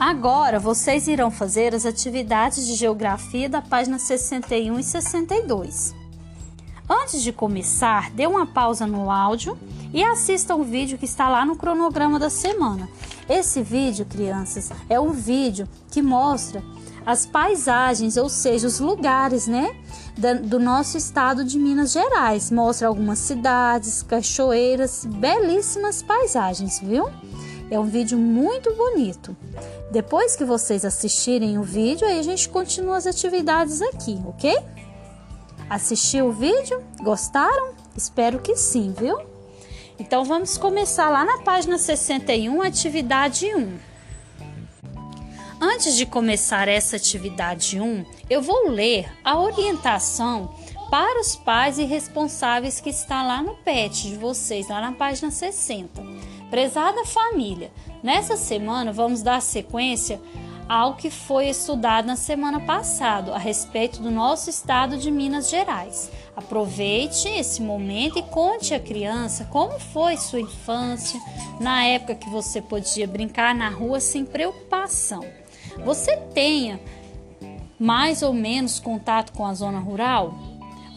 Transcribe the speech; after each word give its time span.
Agora 0.00 0.58
vocês 0.58 1.06
irão 1.06 1.30
fazer 1.30 1.74
as 1.74 1.84
atividades 1.84 2.66
de 2.66 2.74
geografia 2.74 3.50
da 3.50 3.60
página 3.60 3.98
61 3.98 4.78
e 4.78 4.82
62. 4.82 5.94
Antes 6.88 7.22
de 7.22 7.30
começar, 7.30 8.10
dê 8.12 8.26
uma 8.26 8.46
pausa 8.46 8.86
no 8.86 9.10
áudio 9.10 9.58
e 9.92 10.02
assista 10.02 10.56
o 10.56 10.64
vídeo 10.64 10.96
que 10.96 11.04
está 11.04 11.28
lá 11.28 11.44
no 11.44 11.54
cronograma 11.54 12.18
da 12.18 12.30
semana. 12.30 12.88
Esse 13.28 13.60
vídeo, 13.60 14.06
crianças, 14.06 14.70
é 14.88 14.98
um 14.98 15.10
vídeo 15.10 15.68
que 15.90 16.00
mostra 16.00 16.64
as 17.04 17.26
paisagens, 17.26 18.16
ou 18.16 18.30
seja, 18.30 18.66
os 18.66 18.80
lugares, 18.80 19.46
né, 19.46 19.76
do 20.44 20.58
nosso 20.58 20.96
estado 20.96 21.44
de 21.44 21.58
Minas 21.58 21.92
Gerais. 21.92 22.50
Mostra 22.50 22.88
algumas 22.88 23.18
cidades, 23.18 24.02
cachoeiras, 24.02 25.04
belíssimas 25.04 26.02
paisagens, 26.02 26.80
viu? 26.80 27.06
É 27.70 27.78
um 27.78 27.84
vídeo 27.84 28.18
muito 28.18 28.74
bonito. 28.74 29.36
Depois 29.92 30.34
que 30.34 30.44
vocês 30.44 30.84
assistirem 30.84 31.56
o 31.56 31.62
vídeo, 31.62 32.06
aí 32.06 32.18
a 32.18 32.22
gente 32.22 32.48
continua 32.48 32.96
as 32.96 33.06
atividades 33.06 33.80
aqui, 33.80 34.20
ok? 34.26 34.58
Assistiu 35.68 36.26
o 36.26 36.32
vídeo? 36.32 36.82
Gostaram? 37.00 37.74
Espero 37.96 38.40
que 38.40 38.56
sim, 38.56 38.92
viu? 38.98 39.16
Então 40.00 40.24
vamos 40.24 40.58
começar 40.58 41.08
lá 41.10 41.24
na 41.24 41.38
página 41.42 41.78
61, 41.78 42.60
atividade 42.60 43.46
1. 43.46 43.78
Antes 45.60 45.94
de 45.94 46.06
começar 46.06 46.66
essa 46.66 46.96
atividade 46.96 47.78
1, 47.78 48.04
eu 48.28 48.40
vou 48.40 48.70
ler 48.70 49.12
a 49.22 49.38
orientação 49.38 50.54
para 50.90 51.20
os 51.20 51.36
pais 51.36 51.78
e 51.78 51.84
responsáveis 51.84 52.80
que 52.80 52.90
está 52.90 53.22
lá 53.22 53.40
no 53.42 53.54
PET 53.56 54.08
de 54.08 54.16
vocês, 54.16 54.68
lá 54.68 54.80
na 54.80 54.92
página 54.92 55.30
60. 55.30 56.02
Prezada 56.50 57.04
família, 57.04 57.70
nessa 58.02 58.36
semana 58.36 58.92
vamos 58.92 59.22
dar 59.22 59.40
sequência 59.40 60.20
ao 60.68 60.96
que 60.96 61.08
foi 61.08 61.48
estudado 61.48 62.06
na 62.06 62.16
semana 62.16 62.58
passada 62.60 63.32
a 63.32 63.38
respeito 63.38 64.02
do 64.02 64.10
nosso 64.10 64.50
estado 64.50 64.98
de 64.98 65.12
Minas 65.12 65.48
Gerais. 65.48 66.10
Aproveite 66.34 67.28
esse 67.28 67.62
momento 67.62 68.18
e 68.18 68.22
conte 68.22 68.74
à 68.74 68.80
criança 68.80 69.44
como 69.44 69.78
foi 69.78 70.16
sua 70.16 70.40
infância, 70.40 71.20
na 71.60 71.84
época 71.84 72.16
que 72.16 72.28
você 72.28 72.60
podia 72.60 73.06
brincar 73.06 73.54
na 73.54 73.68
rua 73.68 74.00
sem 74.00 74.24
preocupação. 74.24 75.24
Você 75.84 76.16
tenha 76.34 76.80
mais 77.78 78.22
ou 78.22 78.32
menos 78.32 78.80
contato 78.80 79.32
com 79.32 79.46
a 79.46 79.54
zona 79.54 79.78
rural? 79.78 80.34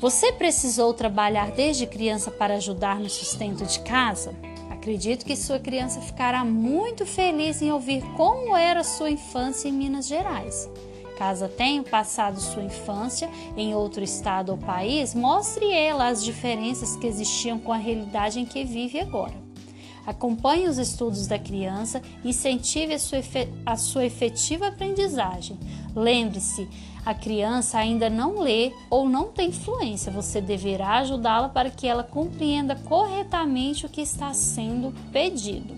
Você 0.01 0.31
precisou 0.31 0.95
trabalhar 0.95 1.51
desde 1.51 1.85
criança 1.85 2.31
para 2.31 2.55
ajudar 2.55 2.99
no 2.99 3.09
sustento 3.09 3.63
de 3.65 3.79
casa? 3.81 4.33
Acredito 4.83 5.25
que 5.25 5.37
sua 5.37 5.59
criança 5.59 6.01
ficará 6.01 6.43
muito 6.43 7.05
feliz 7.05 7.61
em 7.61 7.71
ouvir 7.71 8.03
como 8.17 8.53
era 8.53 8.83
sua 8.83 9.09
infância 9.09 9.69
em 9.69 9.71
Minas 9.71 10.05
Gerais. 10.05 10.69
Caso 11.17 11.47
tenha 11.47 11.81
passado 11.83 12.37
sua 12.41 12.63
infância 12.63 13.29
em 13.55 13.73
outro 13.73 14.03
estado 14.03 14.49
ou 14.51 14.57
país, 14.57 15.15
mostre 15.15 15.71
ela 15.71 16.09
as 16.09 16.21
diferenças 16.21 16.97
que 16.97 17.07
existiam 17.07 17.57
com 17.59 17.71
a 17.71 17.77
realidade 17.77 18.41
em 18.41 18.45
que 18.45 18.65
vive 18.65 18.99
agora. 18.99 19.42
Acompanhe 20.05 20.67
os 20.67 20.77
estudos 20.77 21.27
da 21.27 21.39
criança 21.39 22.01
e 22.23 22.29
incentive 22.29 22.93
a 23.65 23.77
sua, 23.77 24.05
efetiva 24.05 24.67
aprendizagem. 24.67 25.57
Lembre-se, 25.95 26.67
a 27.05 27.13
criança 27.13 27.77
ainda 27.77 28.09
não 28.09 28.39
lê 28.39 28.71
ou 28.89 29.07
não 29.07 29.29
tem 29.29 29.51
fluência. 29.51 30.11
Você 30.11 30.41
deverá 30.41 30.99
ajudá-la 30.99 31.49
para 31.49 31.69
que 31.69 31.87
ela 31.87 32.03
compreenda 32.03 32.75
corretamente 32.75 33.85
o 33.85 33.89
que 33.89 34.01
está 34.01 34.33
sendo 34.33 34.93
pedido. 35.11 35.73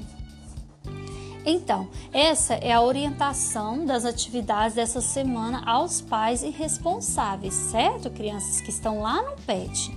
Então, 1.46 1.88
essa 2.12 2.56
é 2.56 2.74
a 2.74 2.82
orientação 2.82 3.86
das 3.86 4.04
atividades 4.04 4.76
dessa 4.76 5.00
semana 5.00 5.62
aos 5.64 6.02
pais 6.02 6.42
e 6.42 6.50
responsáveis, 6.50 7.54
certo? 7.54 8.10
Crianças 8.10 8.62
que 8.62 8.72
estão 8.72 9.02
lá 9.02 9.22
no 9.22 9.36
PET. 9.44 9.96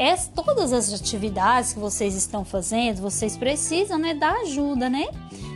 Es, 0.00 0.28
todas 0.34 0.72
as 0.72 0.90
atividades 0.94 1.74
que 1.74 1.78
vocês 1.78 2.14
estão 2.14 2.42
fazendo, 2.42 3.02
vocês 3.02 3.36
precisam 3.36 3.98
né, 3.98 4.14
da 4.14 4.32
ajuda, 4.32 4.88
né? 4.88 5.06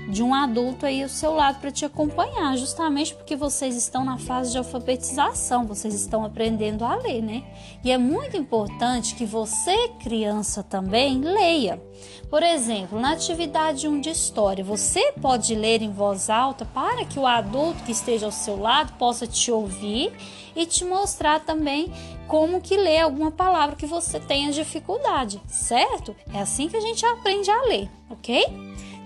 De 0.08 0.22
um 0.22 0.34
adulto 0.34 0.86
aí 0.86 1.02
ao 1.02 1.08
seu 1.08 1.32
lado 1.34 1.60
para 1.60 1.70
te 1.70 1.84
acompanhar, 1.84 2.56
justamente 2.56 3.14
porque 3.14 3.34
vocês 3.36 3.76
estão 3.76 4.04
na 4.04 4.18
fase 4.18 4.52
de 4.52 4.58
alfabetização, 4.58 5.66
vocês 5.66 5.94
estão 5.94 6.24
aprendendo 6.24 6.84
a 6.84 6.94
ler, 6.96 7.22
né? 7.22 7.42
E 7.82 7.90
é 7.90 7.98
muito 7.98 8.36
importante 8.36 9.14
que 9.14 9.24
você, 9.24 9.88
criança, 10.02 10.62
também 10.62 11.20
leia. 11.20 11.82
Por 12.28 12.42
exemplo, 12.42 13.00
na 13.00 13.12
atividade 13.12 13.88
1 13.88 14.00
de 14.00 14.10
história, 14.10 14.64
você 14.64 15.12
pode 15.12 15.54
ler 15.54 15.82
em 15.82 15.90
voz 15.90 16.28
alta 16.28 16.64
para 16.64 17.04
que 17.04 17.18
o 17.18 17.26
adulto 17.26 17.82
que 17.84 17.92
esteja 17.92 18.26
ao 18.26 18.32
seu 18.32 18.60
lado 18.60 18.92
possa 18.98 19.26
te 19.26 19.50
ouvir 19.50 20.12
e 20.56 20.66
te 20.66 20.84
mostrar 20.84 21.40
também 21.40 21.92
como 22.26 22.60
que 22.60 22.76
ler 22.76 23.00
alguma 23.00 23.30
palavra 23.30 23.76
que 23.76 23.86
você 23.86 24.18
tenha 24.18 24.52
dificuldade, 24.52 25.40
certo? 25.46 26.14
É 26.32 26.40
assim 26.40 26.68
que 26.68 26.76
a 26.76 26.80
gente 26.80 27.04
aprende 27.04 27.50
a 27.50 27.62
ler, 27.62 27.90
ok? 28.10 28.44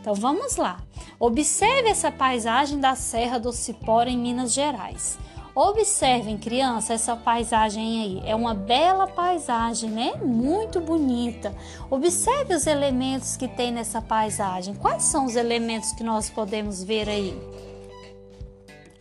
Então 0.01 0.15
vamos 0.15 0.57
lá. 0.57 0.81
Observe 1.19 1.89
essa 1.89 2.11
paisagem 2.11 2.79
da 2.81 2.95
Serra 2.95 3.39
do 3.39 3.53
Cipó 3.53 4.03
em 4.03 4.19
Minas 4.19 4.53
Gerais. 4.53 5.19
Observem, 5.55 6.39
criança, 6.39 6.95
essa 6.95 7.17
paisagem 7.17 8.03
aí. 8.03 8.23
É 8.25 8.35
uma 8.35 8.55
bela 8.55 9.09
paisagem, 9.09 9.91
né? 9.91 10.13
Muito 10.23 10.81
bonita. 10.81 11.53
Observe 11.91 12.55
os 12.55 12.67
elementos 12.67 13.37
que 13.37 13.49
tem 13.49 13.73
nessa 13.73 14.01
paisagem. 14.01 14.75
Quais 14.75 15.03
são 15.03 15.25
os 15.25 15.35
elementos 15.35 15.93
que 15.93 16.05
nós 16.05 16.31
podemos 16.31 16.85
ver 16.85 17.09
aí? 17.09 17.37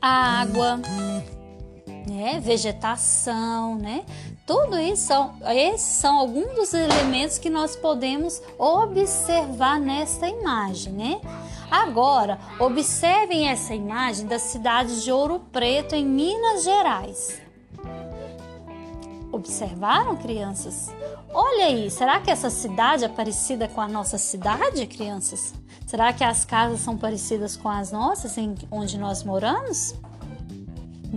água, 0.02 0.80
né? 2.08 2.40
Vegetação, 2.40 3.76
né? 3.76 4.06
Tudo 4.48 4.80
isso 4.80 5.12
esses 5.46 5.98
são 5.98 6.16
alguns 6.16 6.56
dos 6.56 6.74
elementos 6.74 7.38
que 7.38 7.50
nós 7.50 7.76
podemos 7.76 8.42
observar 8.58 9.78
nesta 9.78 10.30
imagem, 10.30 10.94
né? 10.94 11.22
Agora, 11.70 12.40
observem 12.58 13.50
essa 13.50 13.76
imagem 13.76 14.26
da 14.26 14.40
cidade 14.40 15.04
de 15.04 15.12
Ouro 15.12 15.42
Preto, 15.52 15.96
em 15.96 16.06
Minas 16.06 16.64
Gerais. 16.64 17.42
Observaram, 19.34 20.16
crianças? 20.16 20.94
Olha 21.34 21.66
aí, 21.66 21.92
será 21.92 22.22
que 22.22 22.32
essa 22.32 22.50
cidade 22.50 23.04
é 23.04 23.10
parecida 23.10 23.68
com 23.68 23.82
a 23.82 23.88
nossa 23.90 24.18
cidade, 24.18 24.88
crianças? 24.88 25.54
Será 25.86 26.14
que 26.14 26.24
as 26.24 26.46
casas 26.46 26.80
são 26.80 26.98
parecidas 26.98 27.58
com 27.58 27.68
as 27.68 27.92
nossas, 27.92 28.34
onde 28.72 28.98
nós 28.98 29.26
moramos? 29.26 29.94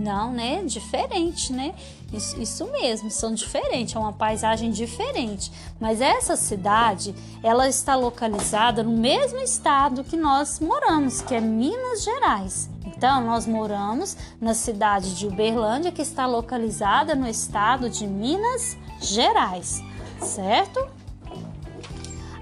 Não, 0.01 0.31
né? 0.31 0.63
Diferente, 0.65 1.53
né? 1.53 1.75
Isso, 2.11 2.41
isso, 2.41 2.65
mesmo, 2.71 3.11
são 3.11 3.33
diferentes, 3.33 3.95
é 3.95 3.99
uma 3.99 4.11
paisagem 4.11 4.71
diferente. 4.71 5.51
Mas 5.79 6.01
essa 6.01 6.35
cidade, 6.35 7.13
ela 7.43 7.69
está 7.69 7.95
localizada 7.95 8.81
no 8.83 8.97
mesmo 8.97 9.37
estado 9.39 10.03
que 10.03 10.17
nós 10.17 10.59
moramos, 10.59 11.21
que 11.21 11.35
é 11.35 11.39
Minas 11.39 12.03
Gerais. 12.03 12.69
Então, 12.83 13.23
nós 13.23 13.45
moramos 13.45 14.17
na 14.41 14.55
cidade 14.55 15.15
de 15.15 15.27
Uberlândia, 15.27 15.91
que 15.91 16.01
está 16.01 16.25
localizada 16.25 17.13
no 17.13 17.27
estado 17.27 17.87
de 17.89 18.07
Minas 18.07 18.75
Gerais, 18.99 19.81
certo? 20.19 20.85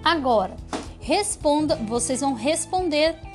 Agora, 0.04 0.56
responda, 1.00 1.76
vocês 1.76 2.22
vão 2.22 2.34
responder 2.34 3.29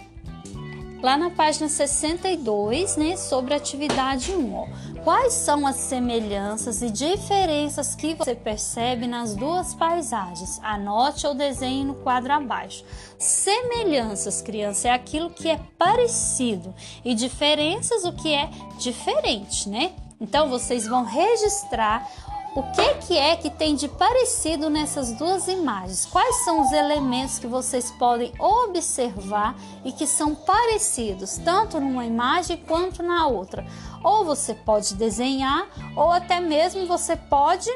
lá 1.04 1.18
na 1.18 1.28
página 1.28 1.68
62, 1.68 2.96
né, 2.96 3.14
sobre 3.18 3.52
atividade 3.52 4.32
1. 4.32 4.54
Ó. 4.54 4.66
Quais 5.04 5.34
são 5.34 5.66
as 5.66 5.76
semelhanças 5.76 6.80
e 6.80 6.88
diferenças 6.88 7.94
que 7.94 8.14
você 8.14 8.34
percebe 8.34 9.06
nas 9.06 9.36
duas 9.36 9.74
paisagens? 9.74 10.58
Anote 10.62 11.26
ou 11.26 11.34
desenhe 11.34 11.84
no 11.84 11.94
quadro 11.96 12.32
abaixo. 12.32 12.82
Semelhanças, 13.18 14.40
criança, 14.40 14.88
é 14.88 14.92
aquilo 14.92 15.28
que 15.28 15.50
é 15.50 15.60
parecido 15.76 16.74
e 17.04 17.14
diferenças 17.14 18.04
o 18.04 18.12
que 18.14 18.32
é 18.32 18.48
diferente, 18.78 19.68
né? 19.68 19.92
Então 20.18 20.48
vocês 20.48 20.86
vão 20.86 21.04
registrar 21.04 22.08
o 22.54 22.62
que, 22.62 22.94
que 23.06 23.18
é 23.18 23.36
que 23.36 23.50
tem 23.50 23.74
de 23.74 23.88
parecido 23.88 24.70
nessas 24.70 25.12
duas 25.12 25.48
imagens? 25.48 26.06
Quais 26.06 26.44
são 26.44 26.62
os 26.62 26.72
elementos 26.72 27.38
que 27.38 27.48
vocês 27.48 27.90
podem 27.92 28.32
observar 28.38 29.56
e 29.84 29.90
que 29.90 30.06
são 30.06 30.34
parecidos, 30.34 31.36
tanto 31.38 31.80
numa 31.80 32.06
imagem 32.06 32.56
quanto 32.56 33.02
na 33.02 33.26
outra? 33.26 33.66
Ou 34.04 34.24
você 34.24 34.54
pode 34.54 34.94
desenhar, 34.94 35.66
ou 35.96 36.12
até 36.12 36.38
mesmo 36.38 36.86
você 36.86 37.16
pode 37.16 37.70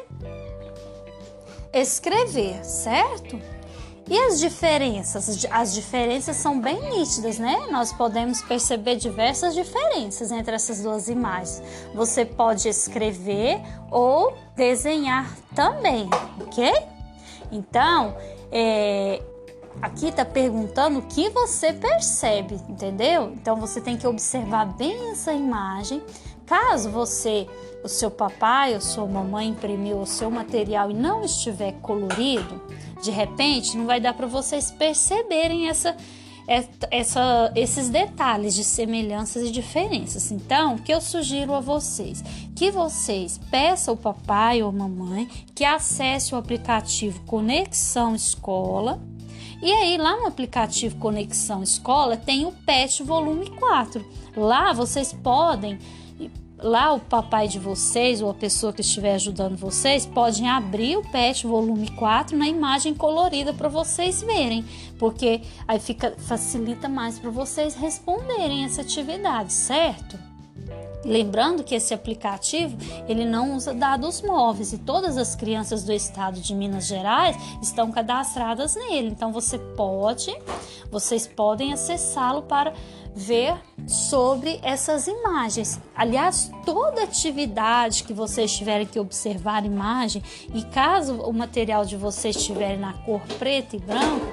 escrever, 1.73 2.65
certo? 2.65 3.58
E 4.11 4.19
as 4.19 4.41
diferenças? 4.41 5.47
As 5.51 5.75
diferenças 5.75 6.37
são 6.37 6.59
bem 6.59 6.81
nítidas, 6.91 7.39
né? 7.39 7.67
Nós 7.71 7.93
podemos 7.93 8.41
perceber 8.41 8.97
diversas 8.97 9.55
diferenças 9.55 10.31
entre 10.31 10.55
essas 10.55 10.83
duas 10.83 11.09
imagens. 11.09 11.63
Você 11.95 12.25
pode 12.25 12.69
escrever 12.69 13.61
ou 13.91 14.35
desenhar 14.57 15.31
também, 15.55 16.09
ok? 16.41 16.73
Então, 17.53 18.17
é, 18.51 19.23
aqui 19.83 20.07
está 20.07 20.25
perguntando 20.25 21.01
o 21.01 21.03
que 21.03 21.29
você 21.29 21.73
percebe, 21.73 22.55
entendeu? 22.69 23.33
Então 23.35 23.57
você 23.57 23.81
tem 23.81 23.97
que 23.97 24.07
observar 24.07 24.67
bem 24.75 25.11
essa 25.11 25.33
imagem. 25.33 26.03
Caso 26.49 26.91
você, 26.91 27.47
o 27.85 27.89
seu 27.89 28.11
papai 28.11 28.75
ou 28.75 28.81
sua 28.81 29.07
mamãe 29.07 29.49
imprimiu 29.49 30.01
o 30.01 30.07
seu 30.07 30.31
material 30.31 30.91
e 30.91 30.95
não 30.95 31.23
estiver 31.23 31.73
colorido, 31.83 32.61
de 33.03 33.11
repente 33.11 33.77
não 33.77 33.87
vai 33.87 34.01
dar 34.01 34.15
para 34.15 34.27
vocês 34.27 34.71
perceberem 34.71 35.69
essa 35.69 35.95
essa, 36.91 37.53
esses 37.55 37.91
detalhes 37.91 38.55
de 38.55 38.65
semelhanças 38.65 39.47
e 39.47 39.51
diferenças. 39.51 40.33
Então, 40.33 40.77
o 40.77 40.79
que 40.79 40.93
eu 40.93 41.01
sugiro 41.01 41.55
a 41.55 41.61
vocês? 41.61 42.25
Que 42.57 42.71
vocês 42.71 43.39
peçam 43.51 43.93
ao 43.93 43.99
papai 43.99 44.63
ou 44.63 44.73
mamãe 44.73 45.29
que 45.55 45.63
acesse 45.63 46.35
o 46.35 46.39
aplicativo 46.39 47.21
Conexão 47.27 48.15
Escola. 48.15 48.99
E 49.61 49.71
aí, 49.71 49.99
lá 49.99 50.17
no 50.17 50.27
aplicativo 50.27 50.97
Conexão 50.97 51.63
Escola, 51.63 52.17
tem 52.17 52.47
o 52.47 52.53
PET 52.53 53.03
Volume 53.03 53.51
4. 53.51 54.03
Lá 54.35 54.73
vocês 54.73 55.13
podem 55.13 55.79
lá 56.59 56.93
o 56.93 57.01
papai 57.01 57.47
de 57.47 57.59
vocês 57.59 58.21
ou 58.21 58.31
a 58.31 58.35
pessoa 58.35 58.73
que 58.73 58.81
estiver 58.81 59.15
ajudando 59.15 59.57
vocês 59.57 60.05
podem 60.05 60.49
abrir 60.49 60.97
o 60.97 61.03
PET 61.03 61.47
volume 61.47 61.89
4 61.93 62.37
na 62.37 62.49
imagem 62.49 62.95
colorida 62.95 63.53
para 63.53 63.69
vocês 63.69 64.23
verem, 64.23 64.65
porque 64.99 65.41
aí 65.67 65.79
fica 65.79 66.15
facilita 66.19 66.89
mais 66.89 67.19
para 67.19 67.31
vocês 67.31 67.75
responderem 67.75 68.65
essa 68.65 68.83
atividade, 68.83 69.53
certo? 69.53 70.28
Lembrando 71.05 71.63
que 71.63 71.75
esse 71.75 71.95
aplicativo 71.95 72.77
ele 73.09 73.25
não 73.25 73.55
usa 73.55 73.73
dados 73.73 74.21
móveis 74.21 74.73
e 74.73 74.79
todas 74.79 75.17
as 75.17 75.37
crianças 75.37 75.85
do 75.85 75.93
estado 75.93 76.41
de 76.41 76.55
Minas 76.55 76.87
Gerais 76.87 77.37
estão 77.63 77.91
cadastradas 77.91 78.75
nele. 78.75 79.09
Então 79.09 79.33
você 79.33 79.59
pode, 79.59 80.37
vocês 80.91 81.27
podem 81.27 81.73
acessá-lo 81.73 82.43
para 82.43 82.73
ver 83.15 83.57
sobre 83.87 84.61
essas 84.63 85.07
imagens. 85.07 85.81
Aliás, 85.95 86.51
toda 86.65 87.03
atividade 87.03 88.05
que 88.05 88.13
vocês 88.13 88.57
tiverem 88.57 88.87
que 88.87 89.01
observar 89.01 89.65
imagem 89.65 90.23
e 90.55 90.63
caso 90.63 91.15
o 91.23 91.33
material 91.33 91.85
de 91.85 91.97
vocês 91.97 92.37
estiver 92.37 92.79
na 92.79 92.93
cor 92.93 93.21
preto 93.39 93.77
e 93.77 93.79
branco, 93.79 94.27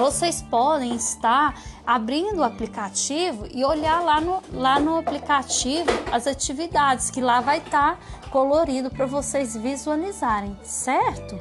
vocês 0.00 0.40
podem 0.40 0.94
estar 0.94 1.62
abrindo 1.86 2.38
o 2.38 2.42
aplicativo 2.42 3.46
e 3.52 3.62
olhar 3.62 4.02
lá 4.02 4.18
no, 4.18 4.42
lá 4.50 4.80
no 4.80 4.96
aplicativo 4.96 5.90
as 6.10 6.26
atividades 6.26 7.10
que 7.10 7.20
lá 7.20 7.42
vai 7.42 7.58
estar 7.58 8.00
colorido 8.30 8.88
para 8.88 9.04
vocês 9.04 9.54
visualizarem, 9.54 10.56
certo? 10.62 11.38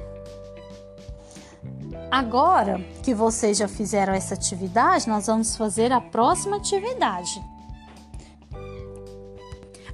Agora 2.12 2.82
que 3.02 3.14
vocês 3.14 3.58
já 3.58 3.68
fizeram 3.68 4.14
essa 4.14 4.34
atividade, 4.34 5.08
nós 5.08 5.28
vamos 5.28 5.56
fazer 5.56 5.94
a 5.94 6.02
próxima 6.02 6.58
atividade. 6.58 7.42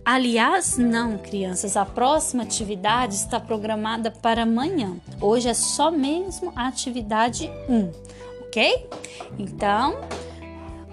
Aliás, 0.04 0.78
não, 0.78 1.20
crianças, 1.20 1.78
a 1.78 1.86
próxima 1.86 2.44
atividade 2.44 3.16
está 3.16 3.40
programada 3.40 4.10
para 4.10 4.44
amanhã. 4.44 4.98
Hoje 5.22 5.50
é 5.50 5.54
só 5.54 5.92
mesmo 5.92 6.52
a 6.56 6.68
atividade 6.68 7.50
1, 7.68 8.15
ok? 8.56 8.90
Então, 9.38 10.00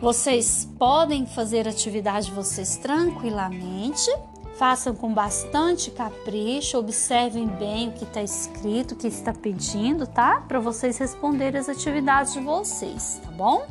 vocês 0.00 0.69
podem 0.79 1.26
fazer 1.26 1.69
atividade 1.69 2.31
vocês 2.32 2.76
tranquilamente 2.76 4.11
Façam 4.62 4.94
com 4.94 5.12
bastante 5.12 5.91
capricho, 5.91 6.79
observem 6.79 7.49
bem 7.49 7.88
o 7.88 7.93
que 7.93 8.05
está 8.05 8.23
escrito, 8.23 8.93
o 8.93 8.97
que 8.97 9.09
está 9.09 9.32
pedindo, 9.32 10.06
tá? 10.06 10.43
Para 10.43 10.61
vocês 10.61 10.99
responderem 10.99 11.59
as 11.59 11.69
atividades 11.69 12.35
de 12.35 12.41
vocês, 12.41 13.20
tá 13.25 13.31
bom? 13.31 13.67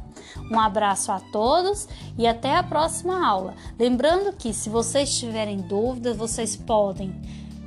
Um 0.51 0.59
abraço 0.59 1.11
a 1.11 1.19
todos 1.31 1.87
e 2.17 2.27
até 2.27 2.57
a 2.57 2.63
próxima 2.63 3.25
aula. 3.25 3.53
Lembrando 3.79 4.35
que 4.35 4.53
se 4.53 4.69
vocês 4.69 5.17
tiverem 5.17 5.61
dúvidas, 5.61 6.17
vocês 6.17 6.57
podem 6.57 7.15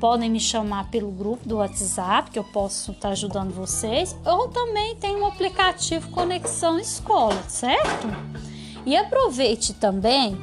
podem 0.04 0.28
me 0.28 0.38
chamar 0.38 0.90
pelo 0.90 1.10
grupo 1.10 1.48
do 1.48 1.56
WhatsApp, 1.56 2.30
que 2.30 2.38
eu 2.38 2.44
posso 2.44 2.90
estar 2.90 3.08
tá 3.08 3.12
ajudando 3.12 3.54
vocês, 3.54 4.14
ou 4.22 4.48
também 4.48 4.94
tem 4.96 5.16
um 5.16 5.24
aplicativo 5.24 6.10
Conexão 6.10 6.78
Escola, 6.78 7.42
certo? 7.48 8.06
E 8.84 8.94
aproveite 8.94 9.72
também 9.72 10.38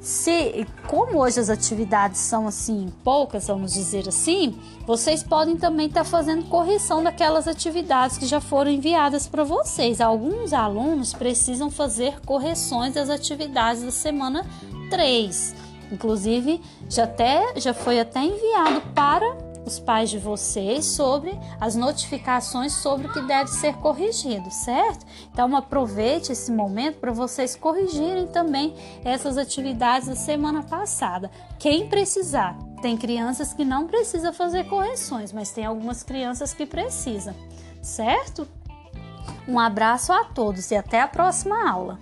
se, 0.00 0.66
como 0.88 1.18
hoje 1.18 1.38
as 1.38 1.50
atividades 1.50 2.18
são 2.18 2.46
assim 2.46 2.90
poucas, 3.04 3.46
vamos 3.46 3.74
dizer 3.74 4.08
assim, 4.08 4.58
vocês 4.86 5.22
podem 5.22 5.58
também 5.58 5.88
estar 5.88 6.04
tá 6.04 6.08
fazendo 6.08 6.46
correção 6.46 7.04
daquelas 7.04 7.46
atividades 7.46 8.16
que 8.16 8.24
já 8.24 8.40
foram 8.40 8.70
enviadas 8.70 9.26
para 9.26 9.44
vocês. 9.44 10.00
Alguns 10.00 10.54
alunos 10.54 11.12
precisam 11.12 11.70
fazer 11.70 12.22
correções 12.22 12.94
das 12.94 13.10
atividades 13.10 13.82
da 13.82 13.90
semana 13.90 14.46
3. 14.88 15.63
Inclusive, 15.94 16.60
já, 16.90 17.04
até, 17.04 17.54
já 17.56 17.72
foi 17.72 18.00
até 18.00 18.20
enviado 18.20 18.80
para 18.94 19.54
os 19.64 19.78
pais 19.78 20.10
de 20.10 20.18
vocês 20.18 20.84
sobre 20.84 21.38
as 21.60 21.74
notificações 21.74 22.72
sobre 22.74 23.06
o 23.06 23.12
que 23.12 23.22
deve 23.22 23.48
ser 23.48 23.74
corrigido, 23.76 24.50
certo? 24.50 25.06
Então 25.32 25.56
aproveite 25.56 26.32
esse 26.32 26.52
momento 26.52 26.98
para 26.98 27.12
vocês 27.12 27.56
corrigirem 27.56 28.26
também 28.26 28.74
essas 29.04 29.38
atividades 29.38 30.08
da 30.08 30.16
semana 30.16 30.62
passada. 30.64 31.30
Quem 31.58 31.88
precisar, 31.88 32.58
tem 32.82 32.96
crianças 32.96 33.54
que 33.54 33.64
não 33.64 33.86
precisam 33.86 34.32
fazer 34.32 34.64
correções, 34.64 35.32
mas 35.32 35.52
tem 35.52 35.64
algumas 35.64 36.02
crianças 36.02 36.52
que 36.52 36.66
precisam, 36.66 37.34
certo? 37.80 38.46
Um 39.48 39.58
abraço 39.58 40.12
a 40.12 40.24
todos 40.24 40.70
e 40.70 40.76
até 40.76 41.00
a 41.00 41.08
próxima 41.08 41.70
aula. 41.70 41.98